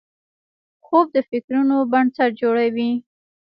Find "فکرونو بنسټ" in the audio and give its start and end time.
1.29-2.31